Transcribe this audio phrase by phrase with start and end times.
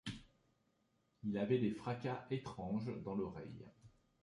[1.21, 3.67] Il avait des fracas étranges dans l’oreille.